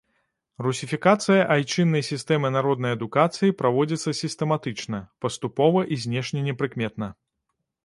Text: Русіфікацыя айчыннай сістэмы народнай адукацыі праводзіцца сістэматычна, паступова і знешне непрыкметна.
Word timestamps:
Русіфікацыя 0.67 1.41
айчыннай 1.55 2.03
сістэмы 2.07 2.51
народнай 2.55 2.95
адукацыі 2.97 3.55
праводзіцца 3.61 4.15
сістэматычна, 4.23 5.05
паступова 5.27 5.87
і 5.97 6.01
знешне 6.07 6.45
непрыкметна. 6.51 7.15